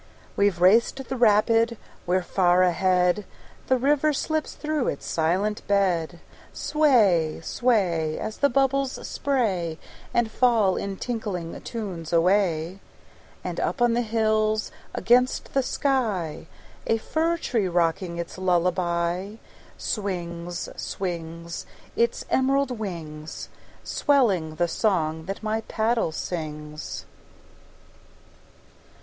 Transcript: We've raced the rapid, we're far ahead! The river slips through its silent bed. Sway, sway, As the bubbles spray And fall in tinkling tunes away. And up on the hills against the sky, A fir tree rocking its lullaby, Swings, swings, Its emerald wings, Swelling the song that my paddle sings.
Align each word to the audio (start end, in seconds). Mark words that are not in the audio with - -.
We've 0.35 0.59
raced 0.59 1.09
the 1.09 1.15
rapid, 1.15 1.77
we're 2.07 2.23
far 2.23 2.63
ahead! 2.63 3.23
The 3.67 3.77
river 3.77 4.13
slips 4.13 4.53
through 4.53 4.87
its 4.87 5.05
silent 5.05 5.61
bed. 5.67 6.21
Sway, 6.51 7.39
sway, 7.43 8.17
As 8.17 8.37
the 8.39 8.49
bubbles 8.49 9.07
spray 9.07 9.77
And 10.11 10.31
fall 10.31 10.75
in 10.75 10.97
tinkling 10.97 11.61
tunes 11.61 12.11
away. 12.11 12.79
And 13.43 13.59
up 13.59 13.79
on 13.79 13.93
the 13.93 14.01
hills 14.01 14.71
against 14.95 15.53
the 15.53 15.61
sky, 15.61 16.47
A 16.87 16.97
fir 16.97 17.37
tree 17.37 17.67
rocking 17.67 18.17
its 18.17 18.39
lullaby, 18.39 19.35
Swings, 19.77 20.67
swings, 20.75 21.67
Its 21.95 22.25
emerald 22.31 22.71
wings, 22.71 23.49
Swelling 23.83 24.55
the 24.55 24.67
song 24.67 25.25
that 25.25 25.43
my 25.43 25.61
paddle 25.67 26.11
sings. 26.11 27.05